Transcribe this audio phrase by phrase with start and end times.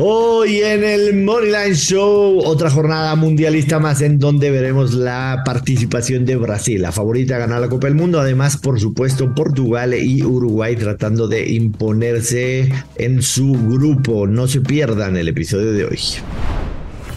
[0.00, 6.36] Hoy en el Moneyline Show, otra jornada mundialista más en donde veremos la participación de
[6.36, 8.20] Brasil, la favorita a ganar la Copa del Mundo.
[8.20, 14.28] Además, por supuesto, Portugal y Uruguay tratando de imponerse en su grupo.
[14.28, 15.98] No se pierdan el episodio de hoy.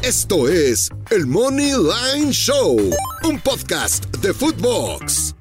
[0.02, 2.80] Esto es el Moneyline Show,
[3.30, 5.36] un podcast de Footbox.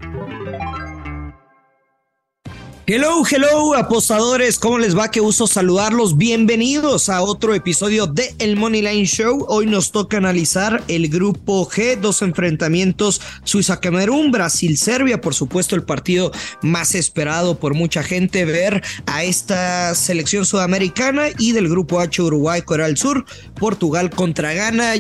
[2.93, 5.13] Hello, hello, apostadores, ¿cómo les va?
[5.13, 6.17] Qué uso saludarlos.
[6.17, 9.47] Bienvenidos a otro episodio de El Moneyline Show.
[9.49, 15.21] Hoy nos toca analizar el grupo G, dos enfrentamientos: Suiza-Camerún, Brasil-Serbia.
[15.21, 21.53] Por supuesto, el partido más esperado por mucha gente ver a esta selección sudamericana y
[21.53, 24.95] del grupo H, Uruguay, Corea del Sur, Portugal contra Ghana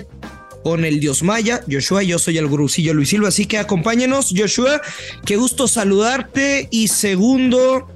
[0.62, 1.62] con el Dios Maya.
[1.70, 4.80] Joshua, yo soy el gurucillo Luis Silva, así que acompáñenos, Joshua.
[5.24, 6.68] Qué gusto saludarte.
[6.70, 7.88] Y segundo,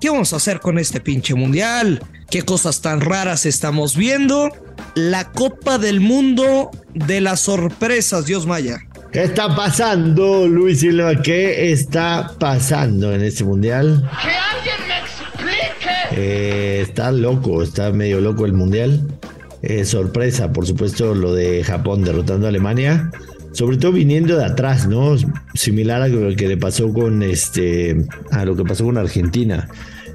[0.00, 2.02] ¿qué vamos a hacer con este pinche mundial?
[2.30, 4.50] ¿Qué cosas tan raras estamos viendo?
[4.94, 8.78] La Copa del Mundo de las sorpresas, Dios Maya.
[9.12, 11.20] ¿Qué está pasando, Luis Silva?
[11.20, 14.08] ¿Qué está pasando en este mundial?
[14.22, 15.94] Que alguien me explique.
[16.12, 19.06] Eh, está loco, está medio loco el mundial.
[19.62, 23.10] Eh, sorpresa, por supuesto, lo de Japón derrotando a Alemania.
[23.52, 25.14] Sobre todo viniendo de atrás, ¿no?
[25.54, 28.06] Similar a lo que le pasó con este.
[28.30, 29.68] a lo que pasó con Argentina.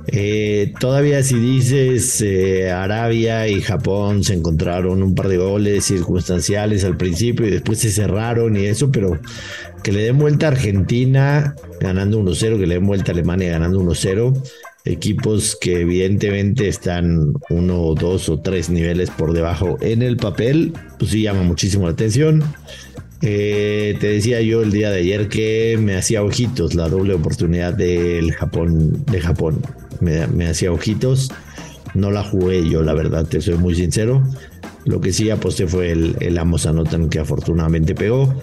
[0.09, 6.85] Eh, todavía si dices eh, Arabia y Japón se encontraron un par de goles circunstanciales
[6.85, 9.19] al principio y después se cerraron y eso, pero
[9.83, 13.81] que le den vuelta a Argentina ganando 1-0, que le den vuelta a Alemania ganando
[13.81, 14.41] 1-0,
[14.87, 21.11] equipos que evidentemente están uno, dos o tres niveles por debajo en el papel, pues
[21.11, 22.43] sí llama muchísimo la atención.
[23.21, 27.73] Eh, te decía yo el día de ayer que me hacía ojitos la doble oportunidad
[27.73, 29.61] del Japón, de Japón.
[29.99, 31.31] Me, hacía ojitos.
[31.93, 34.21] No la jugué yo, la verdad, te soy muy sincero.
[34.85, 38.35] Lo que sí aposté fue el, el Amos Anotan que afortunadamente pegó.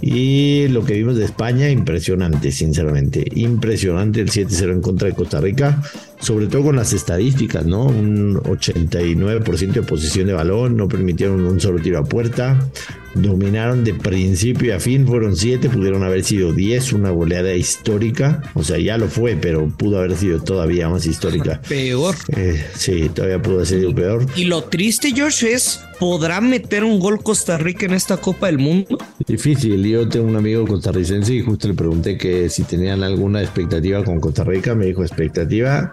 [0.00, 3.24] Y lo que vimos de España, impresionante, sinceramente.
[3.34, 5.82] Impresionante el 7-0 en contra de Costa Rica,
[6.20, 7.84] sobre todo con las estadísticas, ¿no?
[7.84, 12.70] Un 89% de posición de balón, no permitieron un solo tiro a puerta,
[13.14, 18.62] dominaron de principio a fin, fueron 7, pudieron haber sido 10, una goleada histórica, o
[18.62, 21.60] sea, ya lo fue, pero pudo haber sido todavía más histórica.
[21.68, 22.14] Peor.
[22.36, 24.26] Eh, sí, todavía pudo haber sido peor.
[24.36, 28.58] Y lo triste, George, es, ¿podrá meter un gol Costa Rica en esta Copa del
[28.58, 28.98] Mundo?
[29.26, 34.04] Difícil, yo tengo un amigo costarricense y justo le pregunté que si tenían alguna expectativa
[34.04, 35.92] con Costa Rica, me dijo expectativa,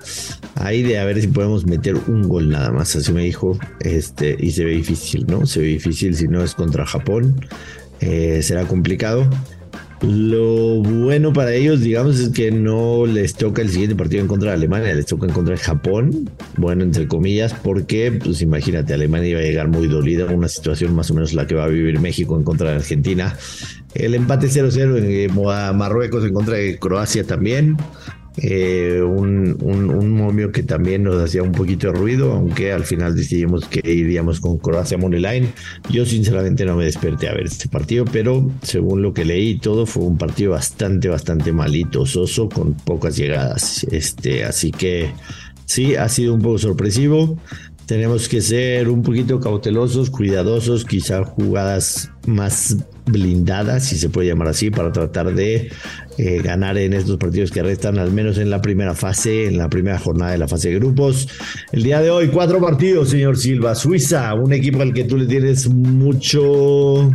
[0.55, 4.35] ahí de a ver si podemos meter un gol nada más, así me dijo, este,
[4.39, 5.45] y se ve difícil, ¿no?
[5.45, 7.45] Se ve difícil si no es contra Japón,
[7.99, 9.29] eh, será complicado.
[10.01, 14.51] Lo bueno para ellos, digamos, es que no les toca el siguiente partido en contra
[14.51, 16.29] de Alemania, les toca en contra de Japón.
[16.55, 21.09] Bueno, entre comillas, porque, pues imagínate, Alemania iba a llegar muy dolida, una situación más
[21.09, 23.35] o menos la que va a vivir México en contra de Argentina.
[23.95, 27.75] El empate 0-0 en Marruecos en contra de Croacia también.
[28.39, 33.15] Eh, un, un, momio que también nos hacía un poquito de ruido, aunque al final
[33.15, 35.51] decidimos que iríamos con Croacia Moneyline.
[35.89, 39.87] Yo sinceramente no me desperté a ver este partido, pero según lo que leí todo
[39.87, 43.85] fue un partido bastante, bastante malito, soso, con pocas llegadas.
[43.91, 45.11] Este, así que
[45.65, 47.37] sí, ha sido un poco sorpresivo.
[47.87, 52.75] Tenemos que ser un poquito cautelosos, cuidadosos, quizá jugadas más
[53.05, 55.71] blindadas, si se puede llamar así, para tratar de
[56.17, 59.69] eh, ganar en estos partidos que restan, al menos en la primera fase, en la
[59.69, 61.27] primera jornada de la fase de grupos.
[61.71, 63.75] El día de hoy, cuatro partidos, señor Silva.
[63.75, 67.11] Suiza, un equipo al que tú le tienes mucho,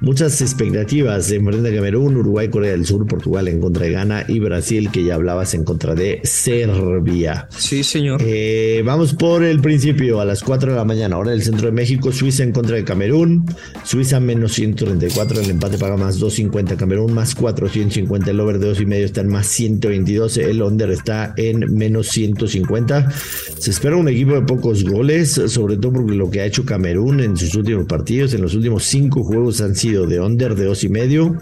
[0.00, 1.30] muchas expectativas.
[1.32, 5.04] Enfrenta a Camerún, Uruguay, Corea del Sur, Portugal en contra de Ghana y Brasil, que
[5.04, 7.48] ya hablabas en contra de Serbia.
[7.56, 8.20] Sí, señor.
[8.24, 11.72] Eh, vamos por el principio, a las 4 de la mañana, hora del centro de
[11.72, 13.46] México, Suiza en contra de Camerún.
[13.84, 18.80] Suiza menos 134, el empate paga más 250, Camerún más 450, el over de dos
[18.80, 23.10] y medio está en más 122, el under está en menos 150.
[23.58, 27.20] Se espera un equipo de pocos goles, sobre todo porque lo que ha hecho Camerún
[27.20, 30.84] en sus últimos partidos, en los últimos cinco juegos han sido de under de dos
[30.84, 31.38] y medio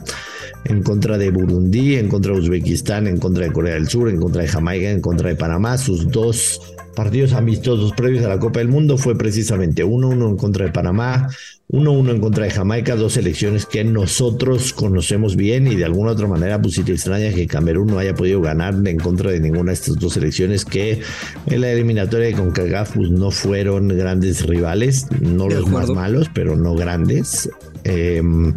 [0.65, 4.21] en contra de Burundi, en contra de Uzbekistán, en contra de Corea del Sur, en
[4.21, 5.79] contra de Jamaica, en contra de Panamá.
[5.79, 6.61] Sus dos
[6.95, 11.29] partidos amistosos previos a la Copa del Mundo fue precisamente 1-1 en contra de Panamá,
[11.71, 16.27] 1-1 en contra de Jamaica, dos selecciones que nosotros conocemos bien y de alguna otra
[16.27, 19.75] manera pues te extraña que Camerún no haya podido ganar en contra de ninguna de
[19.75, 21.01] estas dos selecciones que
[21.47, 26.57] en la eliminatoria de CONCACAF pues, no fueron grandes rivales, no los más malos, pero
[26.57, 27.49] no grandes.
[27.85, 28.55] Em,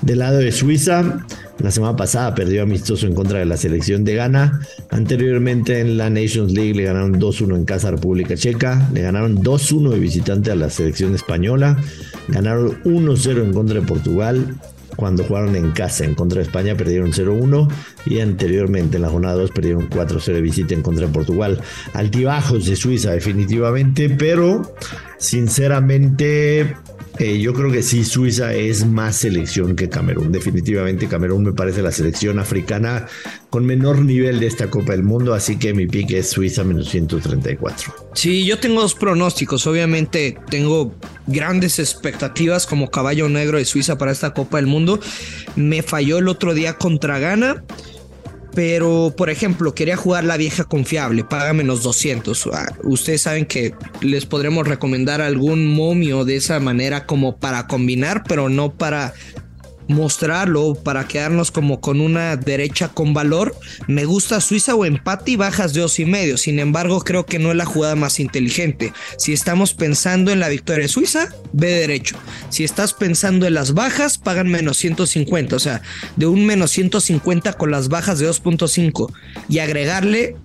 [0.00, 1.26] del lado de Suiza,
[1.62, 4.60] La semana pasada perdió amistoso en contra de la selección de Ghana.
[4.90, 8.88] Anteriormente en la Nations League le ganaron 2-1 en casa a República Checa.
[8.92, 11.78] Le ganaron 2-1 de visitante a la selección española.
[12.26, 14.56] Ganaron 1-0 en contra de Portugal
[14.96, 17.68] cuando jugaron en casa en contra de España perdieron 0-1
[18.06, 21.60] y anteriormente en la jornada 2 perdieron 4-0 de visita en contra de Portugal.
[21.94, 24.74] Altibajos de Suiza definitivamente, pero
[25.18, 26.76] sinceramente
[27.22, 30.32] eh, yo creo que sí, Suiza es más selección que Camerún.
[30.32, 33.06] Definitivamente Camerún me parece la selección africana
[33.48, 36.88] con menor nivel de esta Copa del Mundo, así que mi pick es Suiza menos
[36.88, 37.94] 134.
[38.14, 39.68] Sí, yo tengo dos pronósticos.
[39.68, 40.96] Obviamente tengo
[41.28, 44.98] grandes expectativas como caballo negro de Suiza para esta Copa del Mundo.
[45.54, 47.62] Me falló el otro día contra Ghana.
[48.54, 52.48] Pero, por ejemplo, quería jugar la vieja confiable, paga menos 200.
[52.52, 58.24] Ah, ustedes saben que les podremos recomendar algún momio de esa manera como para combinar,
[58.28, 59.14] pero no para
[59.92, 63.54] mostrarlo para quedarnos como con una derecha con valor.
[63.86, 66.36] Me gusta Suiza o empate y bajas de dos y medio.
[66.36, 68.92] Sin embargo, creo que no es la jugada más inteligente.
[69.18, 72.16] Si estamos pensando en la victoria de Suiza, ve derecho.
[72.48, 75.56] Si estás pensando en las bajas, pagan menos 150.
[75.56, 75.82] O sea,
[76.16, 79.12] de un menos 150 con las bajas de 2.5
[79.48, 80.36] y agregarle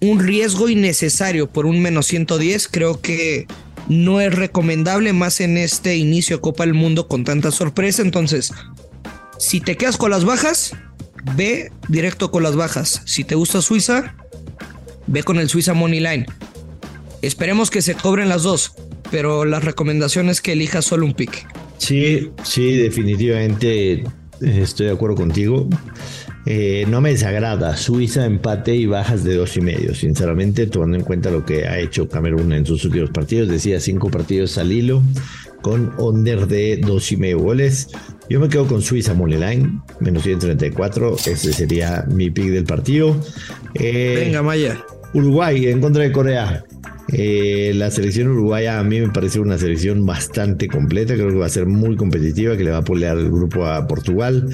[0.00, 3.46] un riesgo innecesario por un menos 110, creo que
[3.90, 8.02] no es recomendable más en este inicio de Copa del Mundo con tanta sorpresa.
[8.02, 8.52] Entonces,
[9.36, 10.76] si te quedas con las bajas,
[11.34, 13.02] ve directo con las bajas.
[13.04, 14.14] Si te gusta Suiza,
[15.08, 16.26] ve con el Suiza Money Line.
[17.20, 18.74] Esperemos que se cobren las dos,
[19.10, 21.48] pero la recomendación es que elijas solo un pick.
[21.78, 24.04] Sí, sí, definitivamente eh,
[24.40, 25.68] estoy de acuerdo contigo.
[26.46, 27.76] Eh, no me desagrada.
[27.76, 29.94] Suiza empate y bajas de dos y medio.
[29.94, 34.10] Sinceramente, tomando en cuenta lo que ha hecho Camerún en sus últimos partidos, decía cinco
[34.10, 35.02] partidos al hilo
[35.62, 37.88] con under de dos y medio goles.
[38.28, 41.16] Yo me quedo con Suiza Line, menos 134.
[41.16, 43.16] Ese sería mi pick del partido.
[43.74, 44.84] Eh, Venga, Maya.
[45.12, 46.64] Uruguay en contra de Corea.
[47.12, 51.46] Eh, la selección uruguaya a mí me parece una selección bastante completa, creo que va
[51.46, 54.48] a ser muy competitiva, que le va a polear el grupo a Portugal.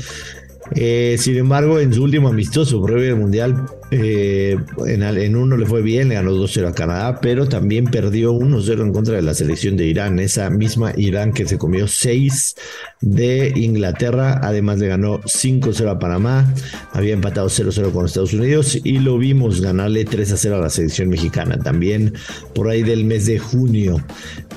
[0.75, 4.57] Eh, sin embargo, en su último amistoso previo del Mundial, eh,
[4.87, 8.93] en, uno le fue bien, le ganó 2-0 a Canadá, pero también perdió 1-0 en
[8.93, 12.57] contra de la selección de Irán, esa misma Irán que se comió 6
[13.01, 16.53] de Inglaterra, además le ganó 5-0 a Panamá,
[16.93, 21.59] había empatado 0-0 con Estados Unidos y lo vimos ganarle 3-0 a la selección mexicana,
[21.59, 22.13] también
[22.55, 24.05] por ahí del mes de junio.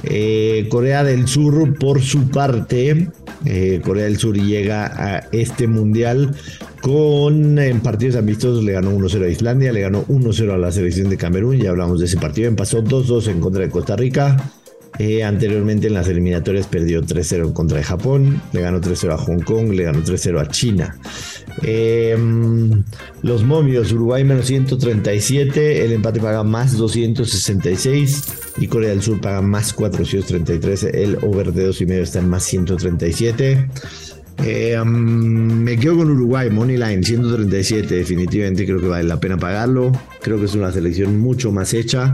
[0.04, 3.10] Eh, Corea del Sur, por su parte,
[3.46, 6.36] eh, Corea del Sur llega a este mundial
[6.82, 11.10] con en partidos amistosos le ganó 1-0 a Islandia, le ganó 1-0 a la selección
[11.10, 14.38] de Camerún, ya hablamos de ese partido, empasó 2-2 en contra de Costa Rica.
[14.98, 19.18] Eh, anteriormente en las eliminatorias perdió 3-0 en contra de Japón, le ganó 3-0 a
[19.18, 20.98] Hong Kong, le ganó 3-0 a China.
[21.64, 22.84] Em,
[23.22, 28.24] los momios, Uruguay menos 137, el empate paga más 266
[28.58, 33.70] y Corea del Sur paga más 433, el over de 2,5 está en más 137.
[34.44, 39.92] Eh, me quedo con Uruguay, Money Line 137, definitivamente creo que vale la pena pagarlo.
[40.22, 42.14] Creo que es una selección mucho más hecha.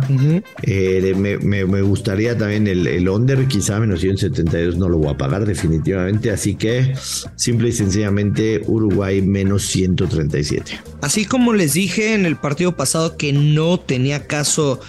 [0.64, 5.46] Eh, me, gustaría también el, el under, quizá menos 172 no lo voy a pagar
[5.46, 6.32] definitivamente.
[6.32, 6.96] Así que
[7.36, 10.80] simple y sencillamente Uruguay menos 137.
[11.02, 14.80] Así como les dije en el partido pasado que no tenía caso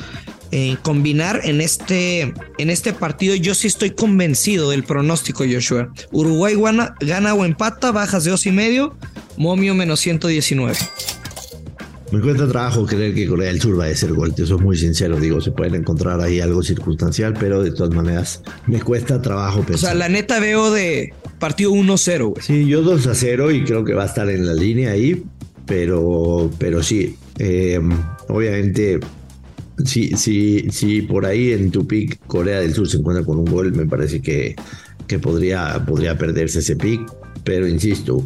[0.53, 3.35] eh, combinar en este, en este partido.
[3.35, 5.93] Yo sí estoy convencido del pronóstico, Joshua.
[6.13, 8.97] Uruguay gana, gana o empata, bajas de dos y medio,
[9.37, 10.77] momio menos 119.
[12.13, 14.77] Me cuesta trabajo creer que Corea del Sur va a ser gol, eso es muy
[14.77, 19.63] sincero, digo, se pueden encontrar ahí algo circunstancial, pero de todas maneras me cuesta trabajo
[19.63, 19.75] pensar.
[19.75, 23.85] O sea, la neta veo de partido 1-0, Sí, yo 2 a 0 y creo
[23.85, 25.25] que va a estar en la línea ahí,
[25.67, 27.81] pero, pero sí, eh,
[28.29, 29.01] obviamente
[29.85, 33.45] si, si, si por ahí en tu pick Corea del Sur se encuentra con un
[33.45, 34.57] gol, me parece que,
[35.07, 37.01] que podría, podría perderse ese pick.
[37.45, 38.25] Pero insisto,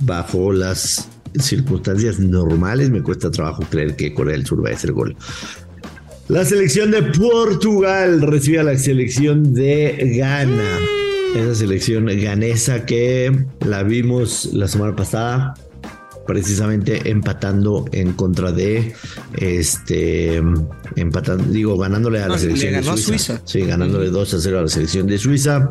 [0.00, 4.92] bajo las circunstancias normales, me cuesta trabajo creer que Corea del Sur va a hacer
[4.92, 5.16] gol.
[6.28, 10.78] La selección de Portugal recibe a la selección de Ghana.
[11.36, 15.54] Esa selección ganesa que la vimos la semana pasada
[16.26, 18.94] precisamente empatando en contra de
[19.36, 20.42] este
[20.96, 23.40] empatando, digo, ganándole a la selección de Suiza.
[23.44, 25.68] Sí, ganándole 2 a 0 a la selección de Suiza.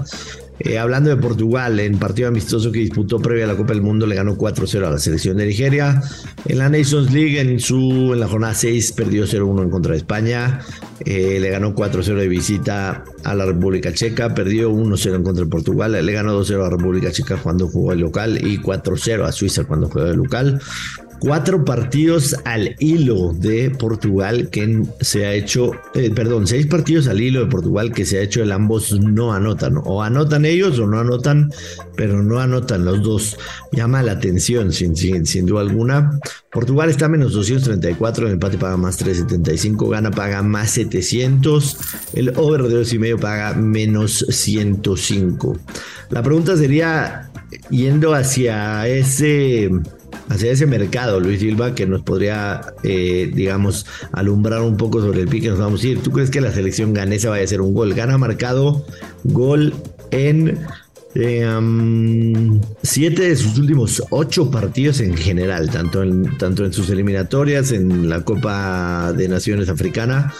[0.63, 4.05] Eh, hablando de Portugal, en partido amistoso que disputó previa a la Copa del Mundo,
[4.05, 6.01] le ganó 4-0 a la selección de Nigeria.
[6.45, 9.97] En la Nations League, en, su, en la jornada 6, perdió 0-1 en contra de
[9.97, 10.59] España.
[11.03, 14.35] Eh, le ganó 4-0 de visita a la República Checa.
[14.35, 16.05] Perdió 1-0 en contra de Portugal.
[16.05, 19.63] Le ganó 2-0 a la República Checa cuando jugó el local y 4-0 a Suiza
[19.63, 20.61] cuando jugó el local
[21.21, 27.21] cuatro partidos al hilo de Portugal que se ha hecho, eh, perdón, seis partidos al
[27.21, 30.87] hilo de Portugal que se ha hecho el ambos no anotan, o anotan ellos o
[30.87, 31.53] no anotan,
[31.95, 33.37] pero no anotan los dos.
[33.71, 36.19] Llama la atención, sin, sin, duda alguna.
[36.51, 41.77] Portugal está a menos 234, el empate paga más 375, gana paga más 700,
[42.13, 45.55] el over de dos y medio paga menos 105.
[46.09, 47.29] La pregunta sería,
[47.69, 49.69] yendo hacia ese
[50.31, 55.27] hacia ese mercado, Luis Silva, que nos podría, eh, digamos, alumbrar un poco sobre el
[55.27, 56.01] pique nos vamos a ir.
[56.01, 57.93] ¿Tú crees que la selección ganesa vaya a ser un gol?
[57.93, 58.85] Gana marcado
[59.25, 59.73] gol
[60.11, 60.57] en
[61.15, 61.45] eh,
[62.81, 68.09] siete de sus últimos ocho partidos en general, tanto en, tanto en sus eliminatorias, en
[68.09, 70.33] la Copa de Naciones Africana,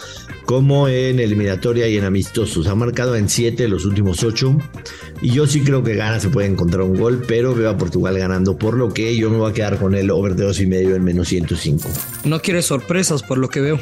[0.46, 2.66] como en eliminatoria y en amistosos.
[2.66, 4.56] Ha marcado en siete de los últimos ocho.
[5.20, 8.18] Y yo sí creo que gana, se puede encontrar un gol, pero veo a Portugal
[8.18, 10.66] ganando, por lo que yo me voy a quedar con el over de dos y
[10.66, 11.88] medio en menos 105.
[12.24, 13.78] No quiere sorpresas por lo que veo.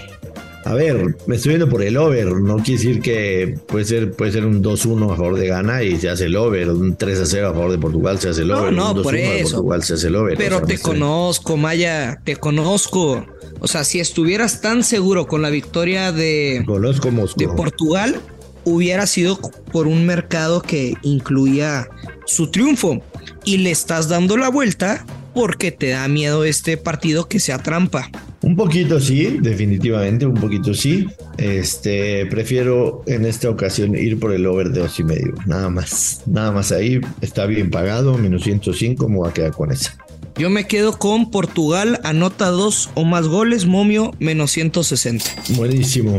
[0.65, 2.27] A ver, me estoy viendo por el over.
[2.33, 5.99] No quiere decir que puede ser, puede ser un 2-1 a favor de Ghana y
[5.99, 6.71] se hace el over.
[6.71, 8.73] Un 3-0 a favor de Portugal se hace el over.
[8.73, 9.57] No, no, por eso.
[9.57, 10.37] Portugal se hace el over.
[10.37, 13.25] Pero te conozco, Maya, te conozco.
[13.61, 18.21] O sea, si estuvieras tan seguro con la victoria de, conozco de Portugal,
[18.65, 19.39] hubiera sido
[19.73, 21.89] por un mercado que incluía
[22.27, 23.03] su triunfo.
[23.45, 28.11] Y le estás dando la vuelta porque te da miedo este partido que sea trampa.
[28.43, 31.07] Un poquito sí, definitivamente, un poquito sí.
[31.37, 36.23] Este, prefiero en esta ocasión ir por el over de dos y medio, nada más,
[36.27, 39.97] nada más ahí, está bien pagado, menos 105, me voy a quedar con esa.
[40.37, 45.25] Yo me quedo con Portugal, anota dos o más goles, momio, menos 160.
[45.51, 46.19] Buenísimo.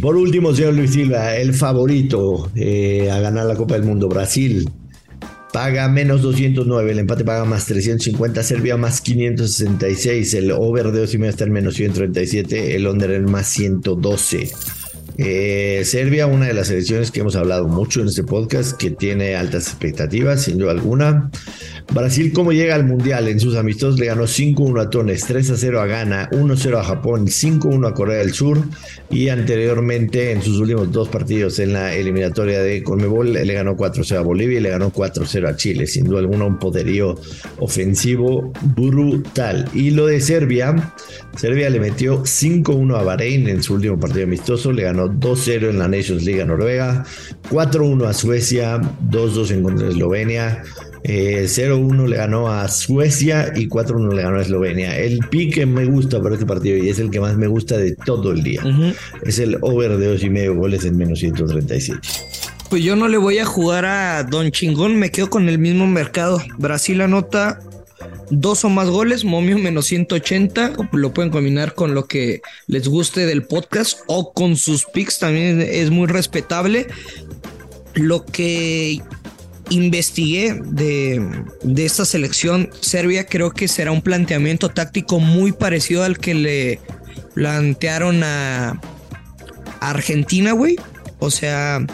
[0.00, 4.70] Por último, señor Luis Silva, el favorito eh, a ganar la Copa del Mundo, Brasil
[5.52, 11.14] paga menos 209, el empate paga más 350, Serbia más 566, el over de 2
[11.14, 14.50] y medio está en menos 137, el under en más 112.
[15.20, 19.34] Eh, Serbia, una de las selecciones que hemos hablado mucho en este podcast, que tiene
[19.34, 21.32] altas expectativas, sin duda alguna.
[21.92, 23.26] Brasil, ¿cómo llega al Mundial?
[23.26, 27.88] En sus amistosos le ganó 5-1 a Tones, 3-0 a Ghana, 1-0 a Japón, 5-1
[27.88, 28.62] a Corea del Sur
[29.10, 34.18] y anteriormente en sus últimos dos partidos en la eliminatoria de Conmebol le ganó 4-0
[34.18, 35.86] a Bolivia y le ganó 4-0 a Chile.
[35.86, 37.18] Sin duda alguna un poderío
[37.58, 39.68] ofensivo brutal.
[39.74, 40.92] Y lo de Serbia,
[41.36, 45.78] Serbia le metió 5-1 a Bahrein en su último partido amistoso, le ganó 2-0 en
[45.78, 47.04] la Nations League a Noruega,
[47.50, 50.62] 4-1 a Suecia, 2-2 en contra de Eslovenia.
[51.04, 54.98] 0-1 eh, le ganó a Suecia y 4-1 le ganó a Eslovenia.
[54.98, 57.94] El pique me gusta para este partido y es el que más me gusta de
[57.94, 58.62] todo el día.
[59.22, 62.00] Es el over de 2 y medio goles en menos 137.
[62.68, 65.86] Pues yo no le voy a jugar a Don Chingón, me quedo con el mismo
[65.86, 66.42] mercado.
[66.58, 67.60] Brasil anota
[68.30, 73.26] dos o más goles, momio menos 180, lo pueden combinar con lo que les guste
[73.26, 76.86] del podcast o con sus picks, también es muy respetable.
[77.94, 79.00] Lo que
[79.70, 81.44] investigué de,
[81.76, 86.80] esta selección serbia, creo que será un planteamiento táctico muy parecido al que le
[87.34, 88.80] plantearon a,
[89.80, 90.76] Argentina, güey.
[91.20, 91.86] O sea,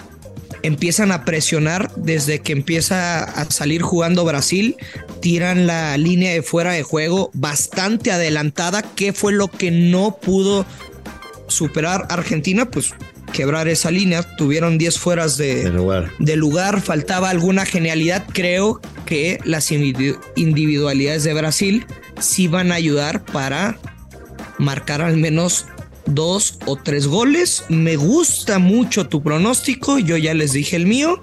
[0.64, 4.76] empiezan a presionar desde que empieza a salir jugando Brasil,
[5.21, 8.83] tiran la línea de fuera de juego bastante adelantada.
[8.83, 10.64] ¿Qué fue lo que no pudo
[11.49, 12.64] superar Argentina?
[12.64, 12.94] Pues
[13.35, 14.23] quebrar esa línea.
[14.37, 16.11] Tuvieron 10 fueras de, lugar.
[16.18, 16.80] de lugar.
[16.80, 18.25] Faltaba alguna genialidad.
[18.33, 21.87] Creo que las individualidades de Brasil
[22.18, 23.76] sí van a ayudar para
[24.59, 25.66] marcar al menos
[26.06, 27.64] dos o tres goles.
[27.68, 29.99] Me gusta mucho tu pronóstico.
[29.99, 31.20] Yo ya les dije el mío.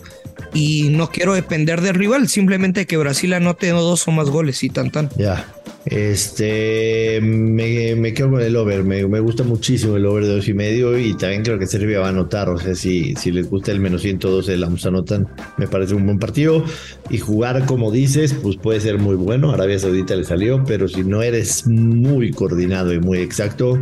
[0.53, 2.27] Y no quiero depender del rival.
[2.27, 5.09] Simplemente que Brasil anote dos o más goles y tan tan.
[5.17, 5.45] Ya.
[5.85, 10.97] Este, me, quedo con el over, me, gusta muchísimo el over de dos y medio
[10.97, 13.79] y también creo que Serbia va a anotar, o sea, si, si les gusta el
[13.79, 16.63] menos 112 la anotan, me parece un buen partido
[17.09, 21.03] y jugar como dices, pues puede ser muy bueno, Arabia Saudita le salió, pero si
[21.03, 23.81] no eres muy coordinado y muy exacto,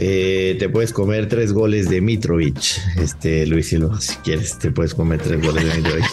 [0.00, 2.56] Eh, te puedes comer tres goles de Mitrovic,
[3.02, 6.04] este Luis Silva, si quieres, te puedes comer tres goles de Mitrovic.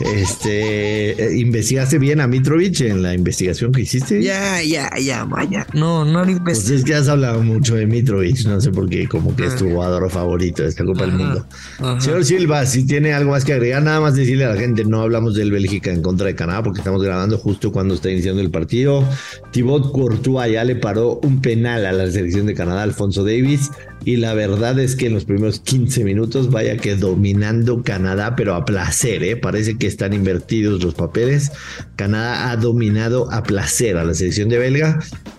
[0.14, 4.22] este, eh, ¿investigaste bien a Mitrovic en la investigación que hiciste?
[4.22, 5.66] Ya, ya, ya, vaya.
[5.72, 6.76] No, no lo Pues investigué.
[6.76, 9.70] es que has hablado mucho de Mitrovic, no sé por qué, como que es tu
[9.70, 11.46] jugador favorito de esta Copa del Mundo.
[11.78, 12.00] Ajá.
[12.02, 15.00] Señor Silva, si tiene algo más que agregar, nada más decirle a la gente, no
[15.00, 18.50] hablamos del Bélgica en contra de Canadá porque estamos grabando justo cuando está iniciando el
[18.50, 19.02] partido.
[19.50, 23.70] Thibaut Courtois ya le paró un penal a la selección de Canadá, Alfonso Davis,
[24.04, 28.54] y la verdad es que en los primeros 15 minutos vaya que dominando Canadá, pero
[28.54, 29.36] a placer, ¿eh?
[29.36, 31.52] parece que están invertidos los papeles.
[31.96, 34.98] Canadá ha dominado a placer a la selección de belga,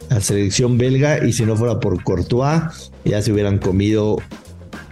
[0.10, 4.17] a la selección belga, y si no fuera por Courtois, ya se hubieran comido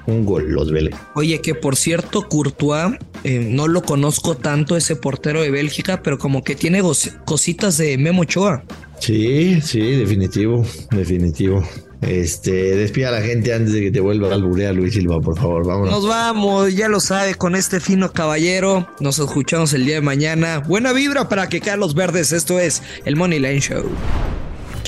[0.06, 1.00] un gol los belgas.
[1.16, 6.18] Oye, que por cierto, Courtois, eh, no lo conozco tanto ese portero de Bélgica, pero
[6.18, 6.82] como que tiene
[7.26, 8.64] cositas de Memo Ochoa.
[9.00, 11.64] Sí, sí, definitivo, definitivo.
[12.08, 15.38] Este, despida a la gente antes de que te vuelva a alburear Luis Silva, por
[15.38, 15.92] favor, vámonos.
[15.92, 18.88] Nos vamos, ya lo sabe, con este fino caballero.
[19.00, 20.60] Nos escuchamos el día de mañana.
[20.60, 22.32] Buena vibra para que caen los verdes.
[22.32, 23.86] Esto es el Money Line Show.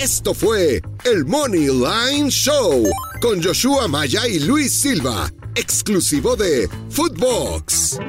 [0.01, 2.83] Esto fue el Money Line Show
[3.21, 7.99] con Joshua Maya y Luis Silva, exclusivo de Footbox.